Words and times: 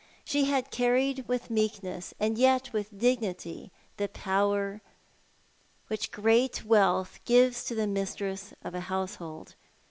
Slie 0.25 0.47
had 0.47 0.71
carried 0.71 1.27
with 1.27 1.51
meekness, 1.51 2.11
and 2.19 2.35
yet 2.35 2.73
with 2.73 2.97
dignity, 2.97 3.69
the 3.97 4.07
power 4.07 4.81
which 5.89 6.09
great 6.11 6.65
wealth 6.65 7.19
gives 7.23 7.63
to 7.65 7.75
tlie 7.75 7.87
mistress 7.91 8.51
of 8.63 8.73
a 8.73 8.79
household. 8.89 9.53